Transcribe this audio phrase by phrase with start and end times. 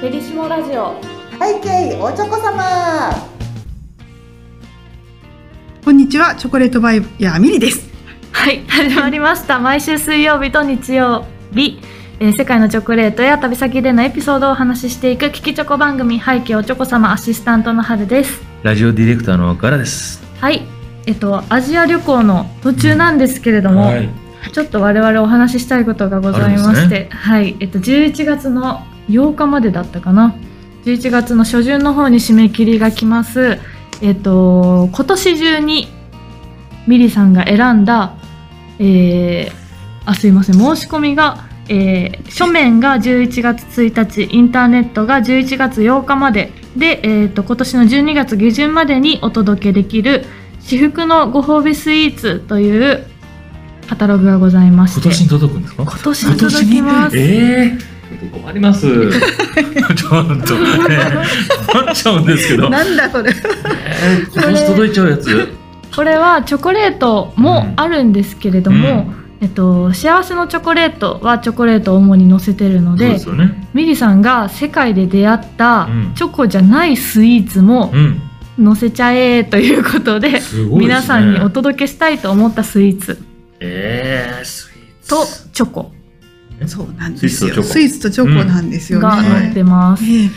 [0.00, 1.00] ペリシモラジオ
[1.40, 3.10] 背景おちょこ様
[5.84, 7.88] こんにちは、チョコレートバイヤーミリです。
[8.32, 11.24] はい始まりました毎週水曜日と日曜
[11.54, 11.78] 日、
[12.20, 20.22] えー世界のチョコレートや旅先でのエピソードをお話ししていく聞きチョコ番組背景おちょこ様アシスタントの春ですラジオディレクターの岡田です。
[20.40, 20.62] はい
[21.06, 24.23] えっとアジア旅行の途中なんですけれども、はい。
[24.52, 30.34] ちょっと我々お話ししたいことがございまして、はい、えっと11月の8日までだったかな。
[30.84, 33.58] 11月の初旬の方に締め切りが来ます。
[34.02, 35.88] えっと今年中に
[36.86, 38.14] ミリさんが選んだ、
[38.78, 39.52] えー、
[40.04, 50.26] あすいません申し込みが、えー書面が11月1日、インターネットが11月8日までで、えっと今年の12月下旬までにお届けできる
[50.60, 53.06] 至福のご褒美スイーツという
[53.88, 55.82] カタログがございまして今年に届くんですか？
[55.82, 57.18] 今年に届きます。
[57.18, 57.78] ええ
[58.30, 58.86] 困ります。
[58.86, 60.38] ちょっとね、
[61.66, 62.70] 困っちゃうんですけど。
[62.70, 63.30] なんだそれ。
[63.30, 65.48] えー今年届いちゃうやつ？
[65.94, 73.20] これはチョコレートもあるんですけれども、えっと、幸せのチョコレートはチョコレートを主に載せてるのでね。
[73.74, 78.20] ミリさんが世界で出会ったうんチョコじゃないスイーツもうん。
[78.62, 80.68] 載せちゃえということで、ですね。
[80.78, 83.20] 皆さんにお届けしたいと思ったスイーツ
[83.64, 85.08] ええスイーツ。
[85.08, 85.92] とチョコ
[86.66, 87.62] そうなんですよ。
[87.62, 89.02] ススイーツとチョコなんですよね。
[89.04, 90.04] が載ってます。
[90.04, 90.30] ね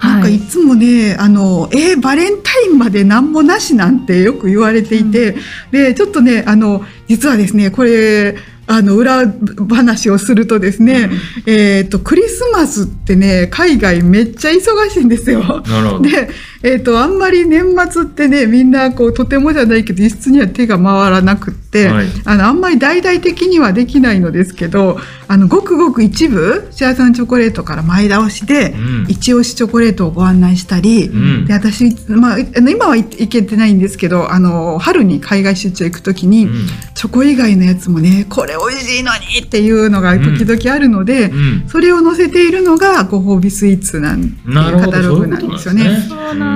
[0.00, 5.36] なんかはいいつもね、あの、えーバレンタインまで何もなしなんてよく言われていて、
[5.72, 8.36] で、ちょっとね、あの、実はですね、これ、
[8.68, 9.24] あの、裏
[9.70, 11.10] 話をするとですね、
[11.46, 15.62] えっ、と、クリスマスってね、海外めっちゃ忙しいんですよ。
[15.62, 16.02] なるほど。
[16.02, 16.28] で、
[16.62, 22.06] えっ、と、あんまり年末ってね、みんな、こう、とてもじゃないけど、輸出には手が回らなくって、はい。
[22.24, 24.98] あの、あんまり大々的にはできないのですけど、
[25.28, 29.06] あの、ごくごく一部、幸せのチョコレートから前倒しで、うん。
[29.08, 31.46] 一押しチョコレートをご案内したり、うん。
[31.46, 36.66] で、私、まあ、あの今は行けてないんですけど、あの、春に海外出張行くときに、うん。
[36.94, 41.68] チョコ以外のやつもね、これ美味しいのにっていうのが時々あるので、うん。
[41.68, 44.92] それを載せているのがご褒美スイーツなんなるほど。
[44.92, 45.84] カタログなんですよね。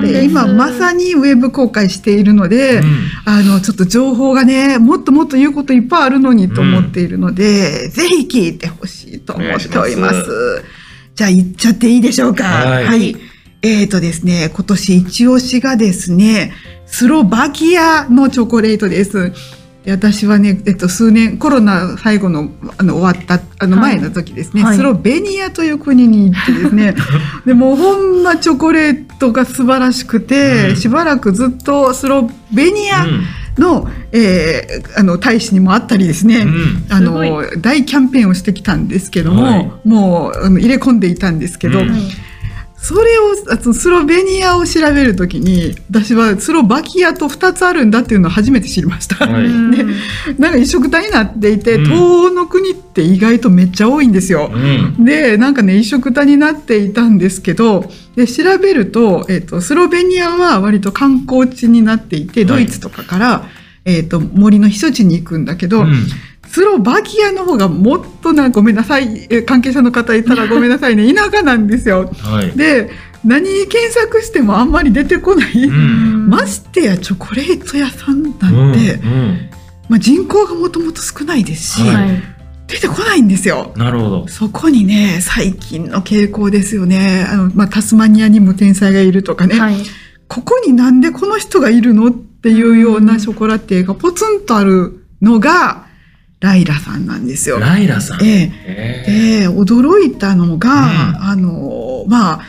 [0.01, 2.83] で今まさにウェブ公開しているので、うん
[3.25, 10.63] あのちょっと情報がねもっともっと言うこといっぱいあるのにと思っているので、ぜひ聞いてほしいと思っております。
[11.15, 12.43] じゃあ言っちゃっていいでしょうか。
[12.43, 13.15] はい
[13.61, 16.51] えーとですね、今年一押しがですね、
[16.85, 19.31] スロバキアのチョコレートです。
[19.83, 23.97] で私はね、えっと、数年、コロナ最後の、あの、終わった、あの、はい。
[23.97, 24.77] 前の時ですね、はい。
[24.77, 26.95] スロベニアという国に行ってですね、
[27.45, 30.75] でもうほんまチョコレートが素晴らしくて、うん。
[30.77, 33.05] しばらくずっとスロベニア
[33.59, 36.85] の、えーあの、大使にもあったりですね、うん。
[36.89, 39.71] あすの、大キャンペーンをしてきたんですけども、はい。
[39.83, 41.93] もうあの入れ込んでいたんですけど、うん
[42.83, 49.25] それを、あとスロベニアを調べるときに、私はスロバキアと2つあるんだっていうのを初めて知りました。
[49.25, 49.85] はい うんで
[50.37, 54.51] なんか一色体になっていて、うん東欧の国って意外とめっちゃ多いんですよ。
[54.53, 55.05] うん。
[55.05, 63.47] で、なんかね、一色体になっていたんですけど、で、調べると、えっ、と、スロベニアは割と観光地になっていて、ドイツとかから、
[63.85, 66.05] えっ、と、森の避暑地に行くんだけど、うん
[66.53, 72.13] スロバキアの方がもっとな、ごめんなさい、え関係者の方いたらごめんなさいね、 田舎なんですよ。
[72.21, 72.51] はい。
[72.55, 72.91] で、
[73.25, 75.63] 何検索してもあんまり出てこない。
[75.63, 79.37] うんましてやチョコレート屋さんなんて、うんうん
[79.89, 82.23] まあ、人口がもともと少ないですし、はいはい
[82.65, 83.71] 出てこないんですよ。
[83.75, 84.27] なるほど。
[84.27, 87.27] そこにね、最近の傾向ですよね。
[87.29, 89.59] あの、まあ、タスマニアにも天才がいるとかね。
[89.59, 89.75] はい
[90.27, 95.85] ここになんでこの人がいるのっていうようなショコラティエがポツンとあるのが、
[96.43, 97.57] ライラさんなんですよ。
[97.57, 98.21] ライラさん。
[98.21, 99.05] ええ。
[99.07, 101.23] えで、驚いたのが、うん。
[101.23, 102.41] あの、まあ、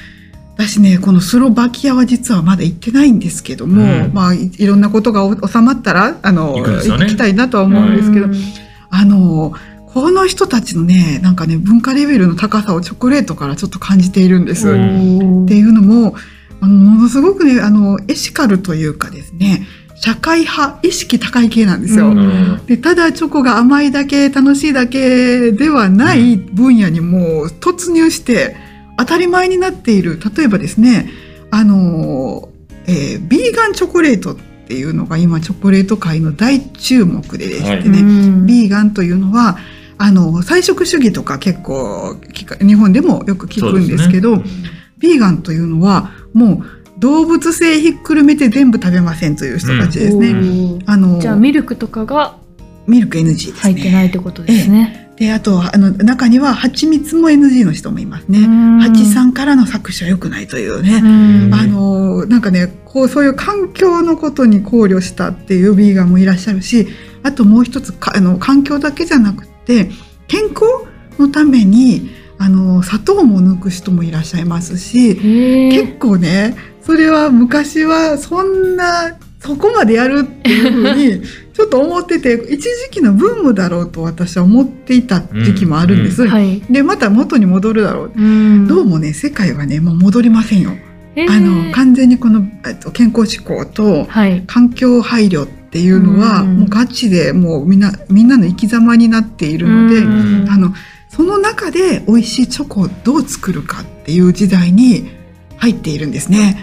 [0.56, 4.12] 私ね、このスロバキアは実はまだ行ってないんですけども、うん。
[4.12, 7.04] まあい、いろんなことがお収まったら、あの、行ね。
[7.04, 8.34] 行きたいなとは思うんですけど、うん。
[8.90, 9.54] あの、
[9.86, 14.68] この人たちのね、なんかね、文化レベルの高さをチョコレートからちょっと感じているんです。
[14.68, 16.16] おっおていうのも、
[16.60, 19.64] あの、ものすごくね、あの、エシカルというかですね、
[20.04, 22.08] 社会派、意識高い系なんですよ。
[22.08, 22.60] うん。
[22.66, 28.54] でただチョコが甘いだけ楽しいだけではない分野にもう突入して
[28.98, 30.20] 当たり前になっている。
[30.36, 31.08] 例えばですね
[31.50, 32.50] あの、
[32.86, 34.36] えービーガンチョコレートっ
[34.68, 38.46] ていうのが今チョコレート界の大注目ででしてね、うん。
[38.46, 39.56] ビーガンというのは
[39.96, 42.14] あの菜食主義とか結構
[42.60, 44.42] 日本でもよく聞くんですけど
[44.98, 50.30] ビーガンというのはもう動物性ひっくるめて全部食べませんという人たちですね。
[50.30, 52.38] おーあのじゃあミルクとかが
[52.86, 53.52] ミルク NG ですね。
[53.60, 55.10] 入ってないってことですね。
[55.16, 58.38] で、あと、あの、中には蜂蜜も NG の人もいますね。
[58.80, 60.94] 蜂さんからの搾取は良くないというね。
[60.94, 66.88] うんあの、なんかね、こう、そういう環境のことに考慮したっていうビーガンもいらっしゃるし、
[67.22, 69.90] あともう一つ、かあの、環境だけじゃなくて、
[70.26, 70.62] 健康
[71.18, 81.22] のために、あの、砂糖も抜く人もいらっしゃいますし、へ結構ね、それは昔はそんな、そこまでやるっていうふうに、
[81.54, 86.24] ちょっと思ってて、一時期のブームだろうと私は思っていた時期もあるんです。
[86.24, 86.62] ーはい。
[86.68, 88.12] で、また元に戻るだろう。
[88.16, 90.72] うんどうもね、世界はね、もう戻りませんよ。
[91.28, 94.42] あの、完全にこの、えっと、健康志向とはい。
[94.46, 100.74] 環境配慮っていうのは、うんもうガチでもうみんな、みんなの生き様になっているので、うんあの、
[101.14, 105.10] その中で美味しいチョコをどう作るかっていう時代に
[105.58, 106.58] 入っているんですね。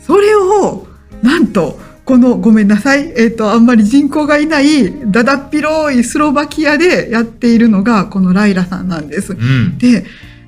[0.00, 0.86] それを、
[1.22, 9.32] なんと、この、ごめんなさい、えっ、と、あんまり人口がいない、だだっ広いスロバキアでやっているのが、このライラさんなんです。
[9.32, 9.76] うん。
[9.78, 10.04] で、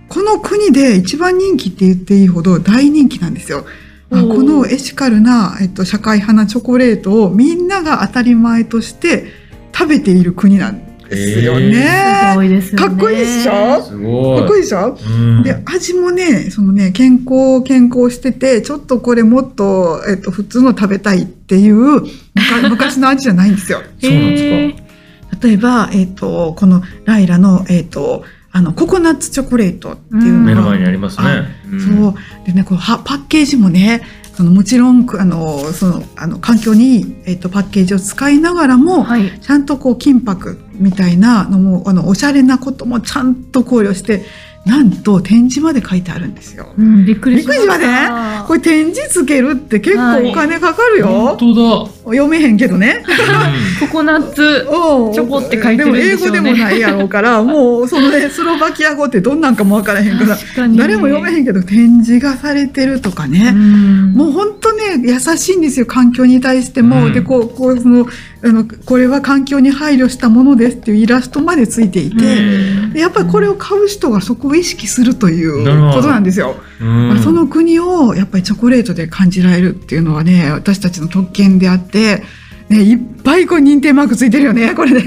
[0.09, 3.67] この国で一番人気って言っていいほど大人気なんですよ。
[4.11, 9.27] あこのエシカルな、えっと、社会派なチョコレートをみんなが当たり前として
[9.75, 12.31] 食べている国なんですよね。
[12.33, 12.89] すごいですよね。
[12.89, 13.83] かっこいいでしょ？
[13.83, 14.39] すごい。
[14.41, 22.03] かっこいいでしょ、うんで、味もね、そのね、健康、健康してて、ちょっとこれもっと、えっと、普通の食べたいっていう、
[22.71, 23.83] 昔の味じゃないんですよ。
[24.01, 24.85] そうなんですか
[25.47, 31.27] 例えば、えっと、このライラの、えっと、あの、ココナッツチョコレートっていうのが、目の前にありますね。
[31.77, 32.15] んそう。
[32.47, 34.03] でね、こうはパッケージもね、
[34.39, 39.41] そのもちろん、あの、その、あの、環境にいい、えっと、パッケージを使いながらも、はい。
[39.41, 44.23] ちゃんとこう、金箔みたいなのも、あの、おしゃれなこともちゃんと考慮して、
[44.69, 46.75] なんと展示まで書いてあるんですよ。
[46.77, 47.63] うん、びっくりしました。
[47.63, 51.37] びっくりしまこれ展示つけるって結構お金かかる本よ。
[51.39, 53.03] 当読めへんけどね。
[53.09, 53.87] だ。
[53.87, 54.43] ココナッツ。
[54.43, 60.37] うんチョコって書いてるんでしょうねでも英語でもないやろうから、もうそのね、スロバキア語ってどんなんかもわからへんから。
[60.77, 63.53] 誰も読めへんけど展示がされてるとかね。
[63.55, 67.07] うんもう本当ね、優しいんですよ、環境に対しても。
[67.07, 68.07] うんで、こう、こう、その、
[68.41, 76.57] あの、これは環境に配慮したものですっていうイラストまでついていて、やっぱりこれを買う人がそこを意識するということなんですよ。
[76.81, 82.23] うんその国をやっぱりチョコレートで感じられるっていうのはね、私たちの特権であって、
[82.69, 85.05] ね、いっぱいこう認定マークついてるよね、 これね。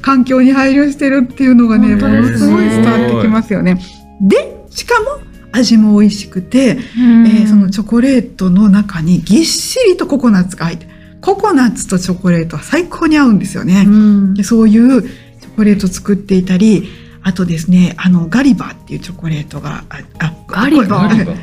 [0.00, 3.80] 環境に配慮してるっていうのがね、ものすごい伝わってきますよね。
[4.20, 5.18] で、しかも
[5.50, 13.84] 味も美味しくて、うんえーそのチョコレートの中にぎっしりとココナッツが入ってるココナッツとチョコレートは最高に合うんですよね。
[13.86, 16.88] うんでそういうチョコレート作っていたり、
[17.22, 21.08] あとですね、あの、ガリバーっていうチョコレートが、あ、あガリバー？
[21.08, 21.36] ガリバー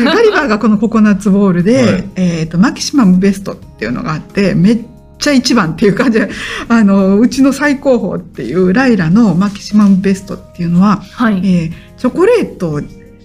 [0.00, 4.84] えガリバーがこのココナッツボールで、はいえっ、と、マキシマムベストっていうのがあって、めっ
[5.18, 6.30] ちゃ一番っていう感じで、
[6.68, 11.38] あの、うちの最高峰っていうライラのマキシマムベストっていうのは、はい。
[11.38, 12.82] えーチョコレート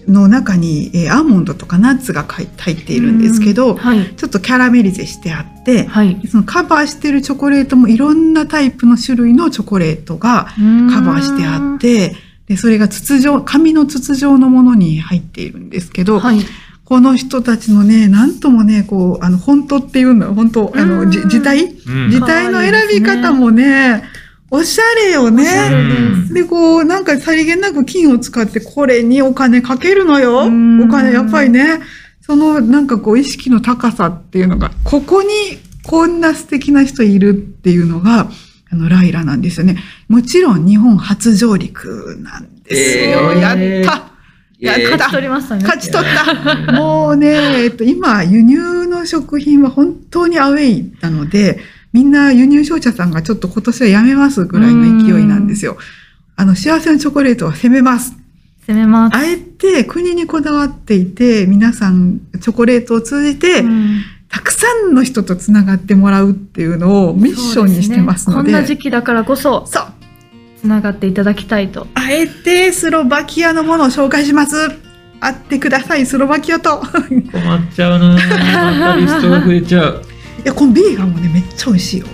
[0.08, 4.14] の中に、えーアーモンドとかナッツが入入っているんですけど、はい。
[4.16, 6.20] ちょっとキャラメリゼしてあって、はい。
[6.28, 10.46] そのカバーしてるチョコレートもいろんなタイプの種類のチョコレートが
[10.90, 12.16] カバーしてあって、
[12.46, 16.40] で、それが筒状、紙の筒状のものに入っているんですけど、はい。
[16.84, 24.02] この人たちのね、なんともね、こう、あの、本当っていうのは、本当、あの、うんじ自体うん自体の選び方もね、
[24.54, 25.46] おしゃれよね。
[26.30, 30.40] でこう、なんかさりげなく金を使ってこれにお金かけるのよ。
[30.40, 31.80] うんお金、やっぱりね、
[32.20, 35.28] そのなんかこう意識の高さっていうのが、ここに
[35.82, 38.28] こんな素敵な人いるっていうのが、
[38.70, 39.78] あの、ライラなんですよね。
[40.08, 43.32] もちろん日本初上陸なんですよ。
[43.32, 44.12] えーやった
[44.58, 45.62] やった勝ち取りましたね。
[45.64, 46.08] 勝ち取っ
[46.66, 51.58] たもうね、えっと、今、輸入の食品は本当にアウェイなので、
[51.92, 55.76] みんな輸入商社さんがちょっと今年はやめますぐらいの勢いなんですよ。
[56.36, 58.14] あの、幸せのチョコレートは攻めます。
[58.66, 59.16] 攻めます。
[59.16, 68.36] あえて国にこだわっていて、皆さんチョコレートを通じて、うんたくさんの人とつながってもらうっていうのをミッションにしてますので。
[68.36, 69.84] そうすねこんな時期だからこそ、そう。
[70.58, 71.86] つながっていただきたいと。
[71.92, 74.56] あえてスロバキアのものを紹介します。
[75.20, 76.78] 会ってください、スロバキアと。
[76.80, 80.02] 困っちゃうなまたリストが増えちゃう。
[80.44, 82.06] いや、このビーガンもね、めっちゃ美味しいよ。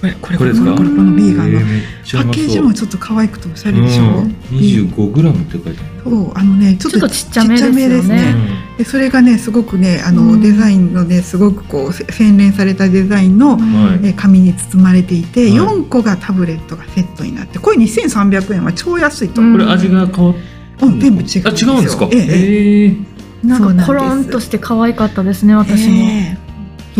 [0.00, 1.60] これ、これ、これこれ、このビーガンの。
[1.60, 4.02] パッケージもちょっと可愛くておしゃれでしょ？
[4.02, 4.36] うん。
[4.52, 7.78] 25グラムって書いてあそう、あのね、ちょっとちょっとちゃめですよね。
[7.78, 8.38] ちっちゃめる。
[8.78, 10.40] でそれがね、すごくね、あの、うん。
[10.42, 13.58] デザインのね、すごくこう、せ洗練されたデザインの、
[14.02, 15.52] えー紙に包まれていて、はい。
[15.58, 19.40] 4個がタブレットがセットになって、これ2300円は超安いと。
[19.40, 20.34] これ味が変わっ
[20.82, 21.72] うん、全部違うんですよ。
[21.72, 22.08] あ、違うんですか？
[22.12, 22.94] ええ。
[23.42, 25.94] なんかコロンとして可愛かったですね、私も。
[25.96, 26.45] ええ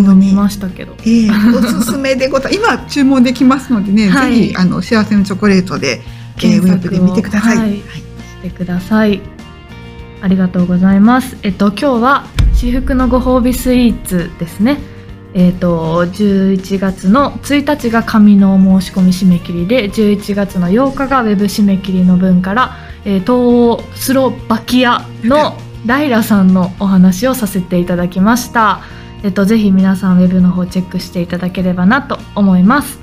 [0.02, 0.94] 読みましたけど。
[1.04, 6.02] ええおすすめでござい 今注文できますのでね、はいぜひあの幸せのチョコレートで、
[6.38, 7.56] えー、ウェブで見てください。
[7.56, 7.82] はい
[8.46, 9.20] してください。
[10.22, 11.36] ありがとうございます。
[11.42, 14.78] えっと今日は至福のご褒美スイーツですね。
[15.34, 28.80] えっと11月の1日が紙の申し込み締め切りで、11月の8日がウェブ締め切りの分から、えー、東欧スロバキアのライラさんのお話をさせていただきました。
[29.26, 33.00] えっとぜひ皆さんウェブの方チェックしていただければなと思います。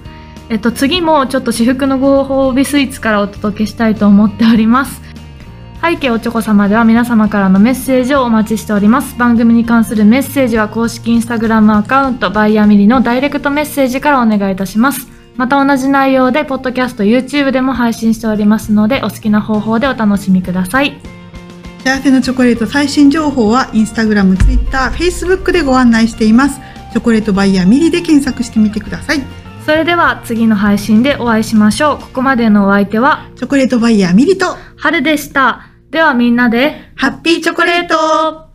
[0.47, 5.01] えっと、次もちょっと至福のご褒美スイーツからお届けしたいと思っております。
[5.81, 9.17] 背景おちょこ様では皆様からのメッセージをお待ちしております。
[9.17, 15.09] 番組に関するメッセージは公式インスタグラムアカウントバイヤミリのダイレクトメッセージからお願いいたします。
[15.35, 21.22] また同じ内容でポッドキャスト YouTube でも配信しておりますのでお好きな方法でお楽しみください。
[21.83, 26.61] 幸せのチョコレート最新情報はインスタグラム、ツイッター、フェイスブックでご案内しています。
[26.93, 29.21] チョコレートバイヤーミリで検索してみてください。
[29.65, 31.97] それでは次の配信でお会いしましょう。
[31.99, 35.67] ここまでのお相手はチョコレートバイヤーミリと春でした。
[35.91, 38.52] ではみんなでハッピーチョコレート